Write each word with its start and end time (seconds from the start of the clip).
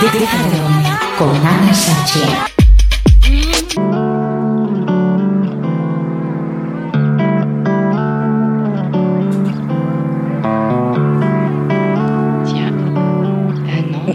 Dormir 0.00 0.98
con 1.16 1.34
Ana 1.34 1.72
Sánchez. 1.72 2.55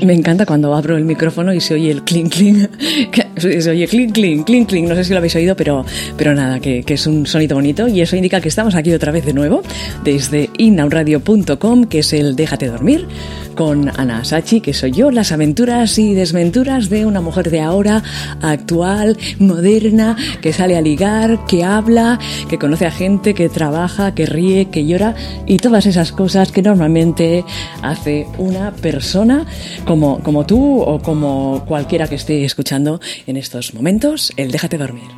Me 0.03 0.13
encanta 0.13 0.47
cuando 0.47 0.73
abro 0.73 0.97
el 0.97 1.05
micrófono 1.05 1.53
y 1.53 1.61
se 1.61 1.75
oye 1.75 1.91
el 1.91 2.03
clink 2.03 2.33
clink. 2.33 2.69
Se 3.37 3.71
oye 3.71 3.87
clink 3.87 4.13
clink, 4.13 4.45
clink 4.45 4.69
clink. 4.69 4.87
No 4.87 4.95
sé 4.95 5.03
si 5.03 5.11
lo 5.11 5.17
habéis 5.17 5.35
oído, 5.35 5.55
pero, 5.55 5.83
pero 6.15 6.35
nada, 6.35 6.59
que, 6.59 6.83
es 6.87 7.07
un 7.07 7.25
sonido 7.25 7.55
bonito 7.55 7.87
y 7.87 8.01
eso 8.01 8.15
indica 8.15 8.39
que 8.39 8.49
estamos 8.49 8.75
aquí 8.75 8.93
otra 8.93 9.11
vez 9.11 9.25
de 9.25 9.33
nuevo 9.33 9.63
desde 10.03 10.49
inauradio.com, 10.57 11.85
que 11.85 11.99
es 11.99 12.13
el 12.13 12.35
Déjate 12.35 12.67
dormir 12.67 13.07
con 13.55 13.89
Ana 13.99 14.23
Sachi, 14.23 14.61
que 14.61 14.73
soy 14.73 14.91
yo, 14.91 15.11
las 15.11 15.31
aventuras 15.31 15.97
y 15.97 16.13
desventuras 16.13 16.89
de 16.89 17.05
una 17.05 17.21
mujer 17.21 17.49
de 17.49 17.61
ahora, 17.61 18.01
actual, 18.41 19.17
moderna, 19.39 20.15
que 20.41 20.53
sale 20.53 20.77
a 20.77 20.81
ligar, 20.81 21.45
que 21.45 21.63
habla, 21.63 22.17
que 22.49 22.57
conoce 22.57 22.85
a 22.85 22.91
gente, 22.91 23.33
que 23.33 23.49
trabaja, 23.49 24.13
que 24.15 24.25
ríe, 24.25 24.69
que 24.69 24.85
llora 24.85 25.15
y 25.45 25.57
todas 25.57 25.85
esas 25.85 26.11
cosas 26.11 26.51
que 26.51 26.61
normalmente 26.61 27.43
hace 27.81 28.25
una 28.37 28.71
persona 28.71 29.45
como, 29.99 30.45
tú 30.45 30.79
o 30.79 31.01
como 31.01 31.65
cualquiera 31.67 32.07
que 32.07 32.15
esté 32.15 32.45
escuchando 32.45 33.01
en 33.27 33.35
estos 33.35 33.73
momentos, 33.73 34.31
el 34.37 34.51
déjate 34.51 34.77
dormir. 34.77 35.09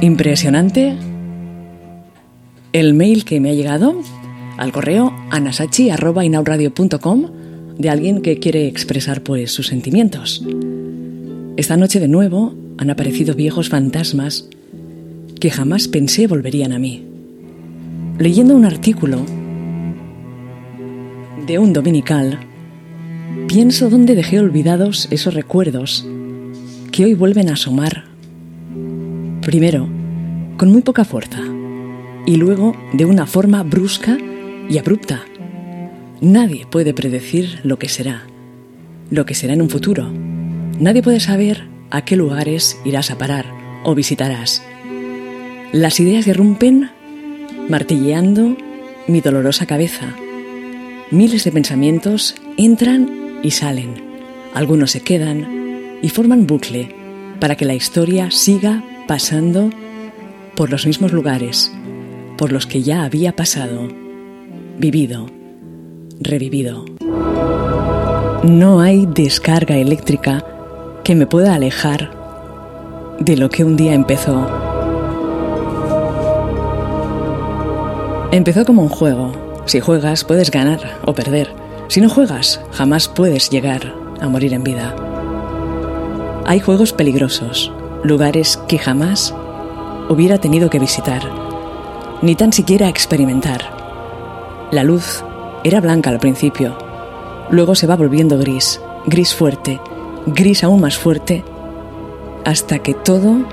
Impresionante 0.00 0.96
el 2.72 2.94
mail 2.94 3.24
que 3.24 3.40
me 3.40 3.50
ha 3.50 3.54
llegado 3.54 4.00
al 4.56 4.72
correo 4.72 5.12
anasachi.inauradio.com 5.30 7.26
de 7.76 7.90
alguien 7.90 8.22
que 8.22 8.38
quiere 8.38 8.66
expresar 8.68 9.22
pues 9.22 9.52
sus 9.52 9.66
sentimientos. 9.66 10.42
Esta 11.56 11.76
noche 11.76 12.00
de 12.00 12.08
nuevo 12.08 12.54
han 12.78 12.90
aparecido 12.90 13.34
viejos 13.34 13.68
fantasmas 13.68 14.48
que 15.40 15.50
jamás 15.50 15.88
pensé 15.88 16.26
volverían 16.26 16.72
a 16.72 16.78
mí. 16.78 17.13
Leyendo 18.18 18.54
un 18.54 18.64
artículo 18.64 19.26
de 21.48 21.58
un 21.58 21.72
dominical, 21.72 22.38
pienso 23.48 23.90
dónde 23.90 24.14
dejé 24.14 24.38
olvidados 24.38 25.08
esos 25.10 25.34
recuerdos 25.34 26.06
que 26.92 27.06
hoy 27.06 27.14
vuelven 27.14 27.48
a 27.48 27.54
asomar. 27.54 28.04
Primero, 29.42 29.88
con 30.56 30.70
muy 30.70 30.82
poca 30.82 31.04
fuerza 31.04 31.40
y 32.24 32.36
luego 32.36 32.76
de 32.92 33.04
una 33.04 33.26
forma 33.26 33.64
brusca 33.64 34.16
y 34.68 34.78
abrupta. 34.78 35.24
Nadie 36.20 36.66
puede 36.70 36.94
predecir 36.94 37.58
lo 37.64 37.80
que 37.80 37.88
será, 37.88 38.22
lo 39.10 39.26
que 39.26 39.34
será 39.34 39.54
en 39.54 39.62
un 39.62 39.70
futuro. 39.70 40.08
Nadie 40.78 41.02
puede 41.02 41.18
saber 41.18 41.64
a 41.90 42.04
qué 42.04 42.14
lugares 42.14 42.78
irás 42.84 43.10
a 43.10 43.18
parar 43.18 43.46
o 43.82 43.96
visitarás. 43.96 44.62
Las 45.72 45.98
ideas 45.98 46.28
irrumpen 46.28 46.90
martilleando 47.68 48.56
mi 49.06 49.20
dolorosa 49.20 49.66
cabeza. 49.66 50.14
Miles 51.10 51.44
de 51.44 51.52
pensamientos 51.52 52.34
entran 52.56 53.40
y 53.42 53.50
salen. 53.50 53.94
Algunos 54.54 54.92
se 54.92 55.00
quedan 55.00 55.98
y 56.02 56.08
forman 56.08 56.46
bucle 56.46 56.94
para 57.40 57.56
que 57.56 57.64
la 57.64 57.74
historia 57.74 58.30
siga 58.30 58.82
pasando 59.06 59.70
por 60.54 60.70
los 60.70 60.86
mismos 60.86 61.12
lugares 61.12 61.72
por 62.36 62.52
los 62.52 62.66
que 62.66 62.82
ya 62.82 63.04
había 63.04 63.36
pasado, 63.36 63.88
vivido, 64.78 65.26
revivido. 66.20 66.84
No 68.42 68.80
hay 68.80 69.06
descarga 69.06 69.76
eléctrica 69.76 70.44
que 71.04 71.14
me 71.14 71.26
pueda 71.26 71.54
alejar 71.54 72.10
de 73.20 73.36
lo 73.36 73.48
que 73.50 73.64
un 73.64 73.76
día 73.76 73.94
empezó. 73.94 74.63
Empezó 78.34 78.64
como 78.64 78.82
un 78.82 78.88
juego. 78.88 79.30
Si 79.64 79.78
juegas 79.78 80.24
puedes 80.24 80.50
ganar 80.50 80.98
o 81.04 81.14
perder. 81.14 81.54
Si 81.86 82.00
no 82.00 82.08
juegas, 82.08 82.60
jamás 82.72 83.06
puedes 83.06 83.48
llegar 83.48 83.94
a 84.20 84.28
morir 84.28 84.52
en 84.54 84.64
vida. 84.64 84.92
Hay 86.44 86.58
juegos 86.58 86.92
peligrosos, 86.92 87.70
lugares 88.02 88.58
que 88.66 88.80
jamás 88.80 89.32
hubiera 90.08 90.38
tenido 90.38 90.68
que 90.68 90.80
visitar 90.80 91.22
ni 92.22 92.34
tan 92.34 92.52
siquiera 92.52 92.88
experimentar. 92.88 94.68
La 94.72 94.82
luz 94.82 95.22
era 95.62 95.80
blanca 95.80 96.10
al 96.10 96.18
principio, 96.18 96.76
luego 97.50 97.76
se 97.76 97.86
va 97.86 97.94
volviendo 97.94 98.36
gris, 98.36 98.80
gris 99.06 99.32
fuerte, 99.32 99.80
gris 100.26 100.64
aún 100.64 100.80
más 100.80 100.98
fuerte, 100.98 101.44
hasta 102.44 102.80
que 102.80 102.94
todo 102.94 103.44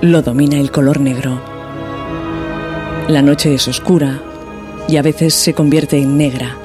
lo 0.00 0.22
domina 0.22 0.58
el 0.58 0.70
color 0.70 0.98
negro. 0.98 1.42
La 3.06 3.20
noche 3.20 3.52
es 3.52 3.68
oscura 3.68 4.22
y 4.90 4.96
a 4.96 5.02
veces 5.02 5.34
se 5.34 5.54
convierte 5.54 5.98
en 5.98 6.18
negra. 6.18 6.56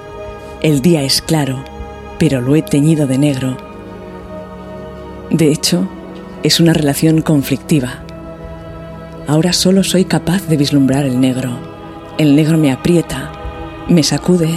El 0.61 0.81
día 0.81 1.03
es 1.03 1.21
claro, 1.21 1.63
pero 2.17 2.41
lo 2.41 2.55
he 2.55 2.63
teñido 2.63 3.05
de 3.05 3.19
negro. 3.19 3.55
De 5.29 5.51
hecho, 5.51 5.87
es 6.41 6.59
una 6.59 6.73
relación 6.73 7.21
conflictiva. 7.21 8.03
Ahora 9.27 9.53
solo 9.53 9.83
soy 9.83 10.05
capaz 10.05 10.47
de 10.47 10.57
vislumbrar 10.57 11.05
el 11.05 11.19
negro. 11.19 11.59
El 12.17 12.35
negro 12.35 12.57
me 12.57 12.71
aprieta, 12.71 13.31
me 13.89 14.01
sacude, 14.01 14.49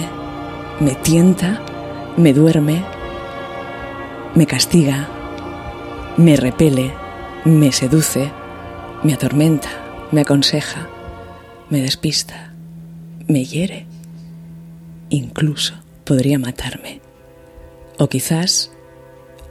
me 0.79 0.95
tienta, 0.95 1.61
me 2.17 2.33
duerme, 2.33 2.83
me 4.33 4.47
castiga, 4.47 5.09
me 6.17 6.35
repele, 6.37 6.91
me 7.45 7.71
seduce, 7.71 8.31
me 9.03 9.13
atormenta, 9.13 9.69
me 10.11 10.21
aconseja, 10.21 10.87
me 11.69 11.81
despista, 11.81 12.48
me 13.29 13.45
hiere. 13.45 13.85
Incluso 15.09 15.75
podría 16.03 16.37
matarme. 16.37 16.99
O 17.97 18.09
quizás 18.09 18.71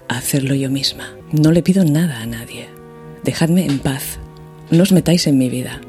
hacerlo 0.08 0.54
yo 0.54 0.70
misma. 0.70 1.14
No 1.32 1.52
le 1.52 1.62
pido 1.62 1.84
nada 1.84 2.20
a 2.20 2.26
nadie. 2.26 2.68
Dejadme 3.24 3.64
en 3.64 3.78
paz 3.78 4.18
no 4.70 4.82
os 4.82 4.92
metáis 4.92 5.26
en 5.26 5.38
mi 5.38 5.48
vida. 5.48 5.80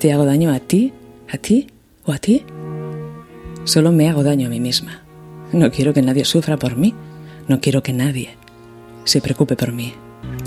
¿Te 0.00 0.12
hago 0.12 0.24
daño 0.24 0.52
a 0.52 0.58
ti, 0.58 0.92
a 1.30 1.38
ti 1.38 1.68
o 2.04 2.12
a 2.12 2.18
ti? 2.18 2.42
Solo 3.64 3.92
me 3.92 4.08
hago 4.08 4.24
daño 4.24 4.48
a 4.48 4.50
mí 4.50 4.58
misma. 4.58 5.02
No 5.52 5.70
quiero 5.70 5.94
que 5.94 6.02
nadie 6.02 6.24
sufra 6.24 6.56
por 6.56 6.76
mí. 6.76 6.92
No 7.46 7.60
quiero 7.60 7.84
que 7.84 7.92
nadie 7.92 8.30
se 9.04 9.20
preocupe 9.20 9.54
por 9.54 9.72
mí. 9.72 9.94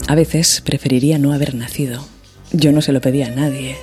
A 0.10 0.16
veces 0.16 0.62
preferiría 0.62 1.20
no 1.20 1.32
haber 1.32 1.56
nacido. 1.56 2.06
Yo 2.52 2.74
no 2.74 2.82
se 2.82 2.92
lo 2.92 3.00
pedí 3.00 3.24
a 3.24 3.32
nadie. 3.32 3.78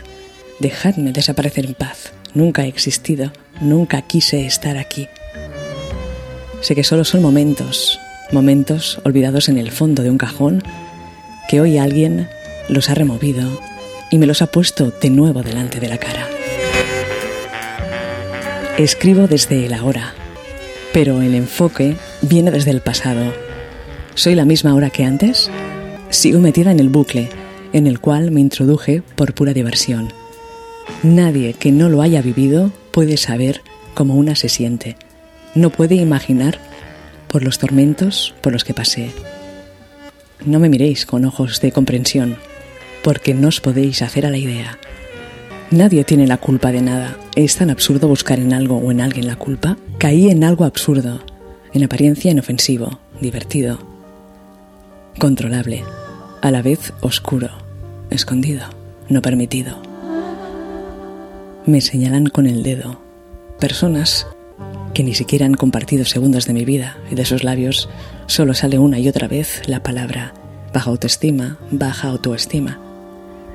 Dejadme 0.61 1.13
desaparecer 1.13 1.65
en 1.65 1.75
paz. 1.75 2.13
Nunca 2.35 2.65
he 2.65 2.69
existido. 2.69 3.33
Nunca 3.61 4.03
quise 4.03 4.45
estar 4.45 4.77
aquí. 4.77 5.09
Sé 6.61 6.75
que 6.75 6.83
solo 6.83 7.05
son 7.05 7.23
momentos, 7.23 8.01
momentos 8.33 9.01
olvidados 9.05 9.49
en 9.49 9.59
el 9.59 9.71
fondo 9.71 10.03
de 10.03 10.11
un 10.11 10.19
cajón 10.19 10.63
que 11.49 11.61
hoy 11.61 11.79
alguien 11.79 12.29
los 12.69 12.91
ha 12.91 12.95
removido 12.95 13.61
y 14.11 14.19
me 14.19 14.27
los 14.27 14.43
ha 14.43 14.47
puesto 14.47 14.91
de 14.91 15.11
nuevo 15.11 15.43
delante 15.43 15.79
de 15.79 15.89
la 15.89 15.99
cara. 15.99 16.29
Escribo 18.79 19.29
desde 19.29 19.67
el 19.67 19.73
ahora, 19.73 20.15
pero 20.93 21.23
el 21.23 21.35
enfoque 21.35 21.97
viene 22.23 22.51
desde 22.51 22.73
el 22.73 22.81
pasado. 22.81 23.33
¿Soy 24.15 24.35
la 24.35 24.45
misma 24.45 24.71
ahora 24.71 24.91
que 24.91 25.05
antes? 25.05 25.51
Sigo 26.11 26.41
metida 26.41 26.73
en 26.73 26.81
el 26.81 26.89
bucle 26.89 27.29
en 27.73 27.87
el 27.87 28.01
cual 28.01 28.31
me 28.31 28.41
introduje 28.41 29.03
por 29.17 29.35
pura 29.35 29.53
diversión. 29.53 30.24
Nadie 31.03 31.55
que 31.55 31.73
no 31.73 31.89
lo 31.89 32.03
haya 32.03 32.23
vivido 32.23 32.73
puede 32.91 33.17
saber 33.17 33.63
cómo 33.95 34.15
una 34.15 34.35
se 34.37 34.49
siente. 34.49 34.97
No 35.55 35.71
puede 35.71 35.95
imaginar 35.95 36.59
por 37.29 37.43
los 37.43 37.59
tormentos 37.59 38.35
por 38.41 38.53
los 38.53 38.65
que 38.65 38.75
pasé. 38.75 39.11
No 40.45 40.59
me 40.59 40.69
miréis 40.69 41.07
con 41.07 41.25
ojos 41.25 41.61
de 41.61 41.73
comprensión 41.73 42.37
porque 43.03 43.35
no 43.35 43.49
os 43.49 43.61
podéis 43.61 44.03
hacer 44.03 44.25
a 44.27 44.31
la 44.31 44.39
idea. 44.39 44.79
Nadie 45.71 46.05
tiene 46.05 46.27
la 46.27 46.39
culpa 46.39 46.73
de 46.73 46.83
nada. 46.83 47.17
Es 47.35 47.57
tan 47.57 47.71
absurdo 47.71 48.09
buscar 48.09 48.39
en 48.39 48.53
algo 48.53 48.77
o 48.77 48.91
en 48.91 49.01
alguien 49.01 49.27
la 49.27 49.37
culpa. 49.37 49.77
Caí 49.99 50.31
en 50.31 50.45
algo 50.45 50.65
absurdo, 50.65 51.21
en 51.73 51.85
apariencia 51.85 52.31
inofensivo, 52.31 53.01
divertido, 53.21 53.79
controlable, 55.19 55.85
a 56.43 56.51
la 56.51 56.63
vez 56.63 56.93
oscuro, 57.01 57.51
escondido, 58.11 58.67
no 59.09 59.23
permitido. 59.23 59.94
Me 61.67 61.81
señalan 61.81 62.27
con 62.27 62.47
el 62.47 62.63
dedo 62.63 63.01
personas 63.59 64.27
que 64.93 65.03
ni 65.03 65.15
siquiera 65.15 65.47
han 65.47 65.55
compartido 65.55 66.05
segundos 66.05 66.45
de 66.45 66.53
mi 66.53 66.67
vida 66.67 66.99
y 67.11 67.15
de 67.15 67.25
sus 67.25 67.43
labios 67.43 67.89
solo 68.27 68.53
sale 68.53 68.79
una 68.79 68.99
y 68.99 69.09
otra 69.09 69.29
vez 69.29 69.63
la 69.67 69.83
palabra 69.83 70.35
baja 70.75 70.91
autoestima, 70.91 71.57
baja 71.71 72.09
autoestima. 72.09 72.79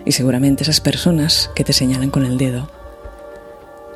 Y 0.06 0.14
seguramente 0.14 0.64
esas 0.64 0.82
personas 0.82 1.52
que 1.54 1.64
te 1.64 1.72
señalan 1.72 2.10
con 2.10 2.26
el 2.26 2.40
dedo 2.40 2.72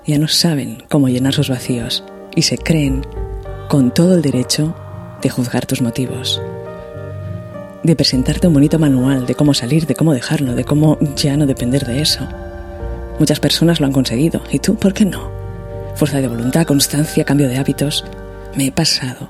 ya 0.05 0.19
no 0.19 0.27
saben 0.27 0.83
cómo 0.89 1.09
llenar 1.09 1.33
sus 1.33 1.49
vacíos 1.49 2.03
y 2.35 2.43
se 2.43 2.59
creen 2.59 3.03
con 3.67 3.91
todo 3.91 4.13
el 4.13 4.21
derecho 4.21 4.75
de 5.23 5.29
juzgar 5.29 5.65
tus 5.65 5.81
motivos, 5.81 6.39
de 7.81 7.95
presentarte 7.95 8.45
un 8.45 8.53
bonito 8.53 8.77
manual 8.77 9.25
de 9.25 9.33
cómo 9.33 9.55
salir, 9.55 9.87
de 9.87 9.95
cómo 9.95 10.13
dejarlo, 10.13 10.53
de 10.53 10.65
cómo 10.65 10.99
ya 11.15 11.35
no 11.35 11.47
depender 11.47 11.83
de 11.87 12.01
eso. 12.01 12.27
Muchas 13.19 13.39
personas 13.39 13.79
lo 13.79 13.85
han 13.85 13.91
conseguido, 13.91 14.41
¿y 14.51 14.59
tú 14.59 14.75
por 14.75 14.93
qué 14.93 15.05
no? 15.05 15.31
Fuerza 15.95 16.21
de 16.21 16.27
voluntad, 16.27 16.65
constancia, 16.65 17.23
cambio 17.23 17.47
de 17.47 17.57
hábitos. 17.57 18.05
Me 18.55 18.67
he 18.67 18.71
pasado 18.71 19.29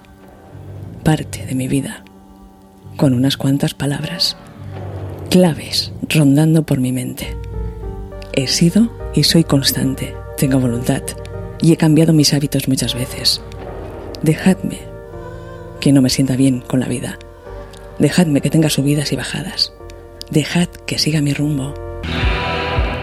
parte 1.03 1.45
de 1.45 1.55
mi 1.55 1.67
vida 1.67 2.03
con 2.95 3.13
unas 3.13 3.37
cuantas 3.37 3.73
palabras, 3.73 4.37
claves 5.29 5.91
rondando 6.09 6.63
por 6.63 6.79
mi 6.79 6.91
mente. 6.91 7.35
He 8.33 8.47
sido 8.47 8.89
y 9.13 9.23
soy 9.23 9.43
constante, 9.43 10.15
tengo 10.37 10.59
voluntad 10.59 11.03
y 11.61 11.73
he 11.73 11.77
cambiado 11.77 12.13
mis 12.13 12.33
hábitos 12.33 12.67
muchas 12.67 12.95
veces. 12.95 13.41
Dejadme 14.21 14.79
que 15.79 15.91
no 15.91 16.01
me 16.01 16.09
sienta 16.09 16.35
bien 16.35 16.61
con 16.61 16.79
la 16.79 16.87
vida. 16.87 17.19
Dejadme 17.99 18.41
que 18.41 18.49
tenga 18.49 18.69
subidas 18.69 19.11
y 19.11 19.15
bajadas. 19.15 19.73
Dejad 20.31 20.69
que 20.85 20.97
siga 20.97 21.21
mi 21.21 21.33
rumbo. 21.33 21.73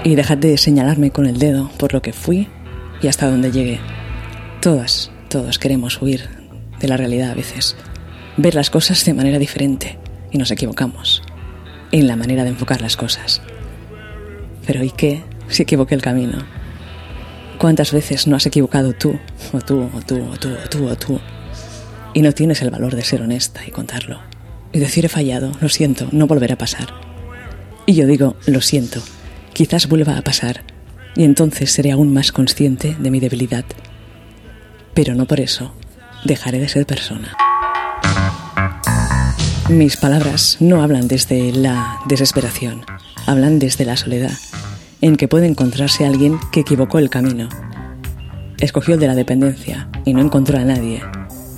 Y 0.02 0.14
dejad 0.14 0.38
de 0.38 0.56
señalarme 0.56 1.10
con 1.10 1.26
el 1.26 1.38
dedo 1.38 1.70
por 1.76 1.92
lo 1.92 2.00
que 2.00 2.14
fui 2.14 2.48
y 3.02 3.08
hasta 3.08 3.28
donde 3.30 3.52
llegué. 3.52 3.80
Todas, 4.62 5.10
todos 5.28 5.58
queremos 5.58 6.00
huir 6.00 6.28
de 6.80 6.88
la 6.88 6.96
realidad 6.96 7.30
a 7.30 7.34
veces, 7.34 7.76
ver 8.38 8.54
las 8.54 8.70
cosas 8.70 9.04
de 9.04 9.12
manera 9.12 9.38
diferente 9.38 9.98
y 10.30 10.38
nos 10.38 10.50
equivocamos 10.50 11.22
en 11.92 12.06
la 12.06 12.16
manera 12.16 12.44
de 12.44 12.50
enfocar 12.50 12.80
las 12.80 12.96
cosas. 12.96 13.42
Pero 14.66 14.82
¿y 14.82 14.90
qué 14.90 15.22
si 15.48 15.62
equivoqué 15.62 15.94
el 15.94 16.02
camino? 16.02 16.38
¿Cuántas 17.58 17.92
veces 17.92 18.26
no 18.26 18.36
has 18.36 18.46
equivocado 18.46 18.94
tú, 18.94 19.18
o 19.52 19.60
tú, 19.60 19.90
o 19.94 20.00
tú, 20.00 20.16
o 20.32 20.36
tú, 20.38 20.48
o 20.48 20.68
tú, 20.68 20.88
o 20.88 20.96
tú? 20.96 21.20
Y 22.14 22.22
no 22.22 22.32
tienes 22.32 22.62
el 22.62 22.70
valor 22.70 22.96
de 22.96 23.04
ser 23.04 23.20
honesta 23.20 23.60
y 23.66 23.70
contarlo. 23.70 24.20
Y 24.72 24.78
decir 24.78 25.04
he 25.04 25.08
fallado, 25.08 25.52
lo 25.60 25.68
siento, 25.68 26.08
no 26.10 26.26
volverá 26.26 26.54
a 26.54 26.58
pasar. 26.58 26.88
Y 27.84 27.94
yo 27.94 28.06
digo, 28.06 28.36
lo 28.46 28.62
siento, 28.62 29.02
quizás 29.60 29.88
vuelva 29.90 30.16
a 30.16 30.22
pasar, 30.22 30.62
y 31.14 31.22
entonces 31.22 31.70
seré 31.70 31.92
aún 31.92 32.14
más 32.14 32.32
consciente 32.32 32.96
de 32.98 33.10
mi 33.10 33.20
debilidad. 33.20 33.66
Pero 34.94 35.14
no 35.14 35.26
por 35.26 35.38
eso 35.38 35.74
dejaré 36.24 36.60
de 36.60 36.68
ser 36.70 36.86
persona. 36.86 37.36
Mis 39.68 39.98
palabras 39.98 40.56
no 40.60 40.82
hablan 40.82 41.08
desde 41.08 41.52
la 41.52 41.98
desesperación, 42.08 42.86
hablan 43.26 43.58
desde 43.58 43.84
la 43.84 43.98
soledad, 43.98 44.32
en 45.02 45.16
que 45.16 45.28
puede 45.28 45.46
encontrarse 45.46 46.06
alguien 46.06 46.38
que 46.52 46.60
equivocó 46.60 46.98
el 46.98 47.10
camino. 47.10 47.50
Escogió 48.60 48.94
el 48.94 49.00
de 49.00 49.08
la 49.08 49.14
dependencia 49.14 49.90
y 50.06 50.14
no 50.14 50.22
encontró 50.22 50.56
a 50.58 50.64
nadie 50.64 51.02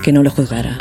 que 0.03 0.11
no 0.11 0.25
lo 0.25 0.31
juzgara. 0.33 0.77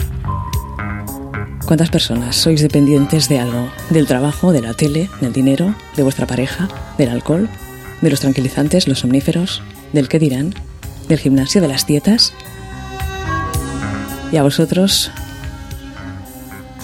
¿Cuántas 1.65 1.89
personas 1.89 2.35
sois 2.35 2.61
dependientes 2.61 3.29
de 3.29 3.39
algo? 3.39 3.71
¿Del 3.89 4.07
trabajo, 4.07 4.51
de 4.51 4.61
la 4.61 4.73
tele, 4.73 5.09
del 5.21 5.31
dinero, 5.31 5.75
de 5.95 6.03
vuestra 6.03 6.27
pareja, 6.27 6.67
del 6.97 7.09
alcohol, 7.09 7.49
de 8.01 8.09
los 8.09 8.19
tranquilizantes, 8.19 8.87
los 8.87 8.99
somníferos, 8.99 9.61
del 9.93 10.09
qué 10.09 10.19
dirán, 10.19 10.53
del 11.07 11.19
gimnasio, 11.19 11.61
de 11.61 11.67
las 11.67 11.85
dietas? 11.85 12.33
Y 14.31 14.37
a 14.37 14.43
vosotros 14.43 15.11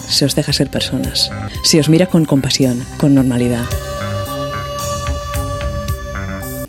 se 0.07 0.25
os 0.25 0.35
deja 0.35 0.53
ser 0.53 0.69
personas, 0.69 1.31
se 1.63 1.79
os 1.79 1.89
mira 1.89 2.05
con 2.05 2.25
compasión, 2.25 2.81
con 2.97 3.13
normalidad. 3.13 3.65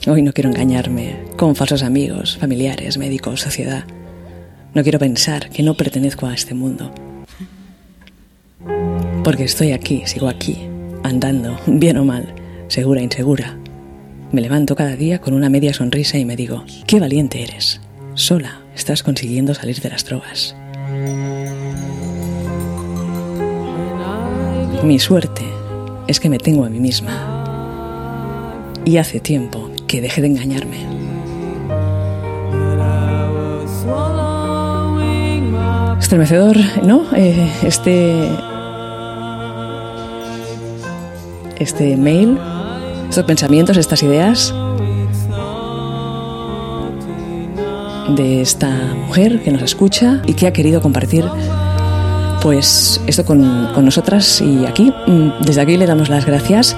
Hoy 0.06 0.22
no 0.22 0.32
quiero 0.32 0.50
engañarme 0.50 1.24
con 1.36 1.54
falsos 1.54 1.82
amigos, 1.82 2.38
familiares, 2.38 2.96
médicos, 2.96 3.42
sociedad. 3.42 3.84
No 4.74 4.82
quiero 4.82 4.98
pensar 4.98 5.50
que 5.50 5.62
no 5.62 5.74
pertenezco 5.74 6.26
a 6.26 6.34
este 6.34 6.54
mundo. 6.54 6.92
Porque 9.28 9.44
estoy 9.44 9.72
aquí, 9.72 10.04
sigo 10.06 10.26
aquí, 10.26 10.56
andando, 11.02 11.60
bien 11.66 11.98
o 11.98 12.04
mal, 12.06 12.34
segura, 12.68 13.02
insegura. 13.02 13.58
Me 14.32 14.40
levanto 14.40 14.74
cada 14.74 14.96
día 14.96 15.20
con 15.20 15.34
una 15.34 15.50
media 15.50 15.74
sonrisa 15.74 16.16
y 16.16 16.24
me 16.24 16.34
digo, 16.34 16.64
qué 16.86 16.98
valiente 16.98 17.42
eres. 17.42 17.78
Sola 18.14 18.62
estás 18.74 19.02
consiguiendo 19.02 19.52
salir 19.52 19.82
de 19.82 19.90
las 19.90 20.06
drogas. 20.06 20.56
Mi 24.82 24.98
suerte 24.98 25.42
es 26.06 26.20
que 26.20 26.30
me 26.30 26.38
tengo 26.38 26.64
a 26.64 26.70
mí 26.70 26.80
misma. 26.80 28.72
Y 28.86 28.96
hace 28.96 29.20
tiempo 29.20 29.70
que 29.86 30.00
deje 30.00 30.22
de 30.22 30.28
engañarme. 30.28 30.86
Estremecedor, 36.00 36.56
¿no? 36.82 37.04
Eh, 37.14 37.52
este. 37.62 38.47
Este 41.58 41.96
mail, 41.96 42.38
estos 43.08 43.24
pensamientos, 43.24 43.76
estas 43.76 44.02
ideas 44.02 44.54
de 48.14 48.40
esta 48.40 48.70
mujer 49.06 49.42
que 49.42 49.50
nos 49.50 49.62
escucha 49.62 50.22
y 50.26 50.34
que 50.34 50.46
ha 50.46 50.52
querido 50.52 50.80
compartir 50.80 51.24
pues 52.42 53.00
esto 53.06 53.24
con, 53.24 53.68
con 53.74 53.84
nosotras 53.84 54.40
y 54.40 54.64
aquí, 54.64 54.92
mm, 55.06 55.44
desde 55.44 55.60
aquí 55.60 55.76
le 55.76 55.86
damos 55.86 56.08
las 56.08 56.24
gracias 56.24 56.76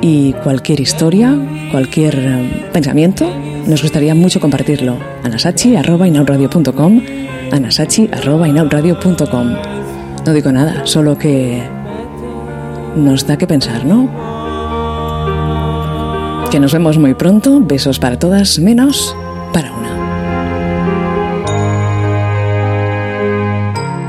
y 0.00 0.32
cualquier 0.34 0.80
historia, 0.80 1.38
cualquier 1.70 2.18
eh, 2.18 2.68
pensamiento, 2.72 3.30
nos 3.66 3.82
gustaría 3.82 4.14
mucho 4.14 4.40
compartirlo. 4.40 4.98
anasachi.inaudradio.com 5.24 7.00
anasachi.inaudradio.com 7.52 9.56
No 10.24 10.32
digo 10.32 10.52
nada, 10.52 10.82
solo 10.84 11.16
que 11.16 11.75
nos 12.96 13.26
da 13.26 13.36
que 13.36 13.46
pensar, 13.46 13.84
¿no? 13.84 14.08
Que 16.50 16.58
nos 16.58 16.72
vemos 16.72 16.98
muy 16.98 17.14
pronto. 17.14 17.60
Besos 17.60 17.98
para 17.98 18.18
todas, 18.18 18.58
menos 18.58 19.14
para 19.52 19.70
una. 19.72 19.86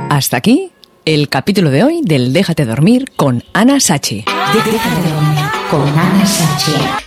Hasta 0.10 0.38
aquí 0.38 0.72
el 1.06 1.30
capítulo 1.30 1.70
de 1.70 1.84
hoy 1.84 2.02
del 2.04 2.34
Déjate 2.34 2.66
dormir 2.66 3.12
con 3.16 3.44
Ana 3.54 3.80
Sachi. 3.80 4.26
Déjate 4.54 5.10
dormir 5.10 5.46
con 5.70 5.88
Ana 5.88 6.26
Sachi. 6.26 7.07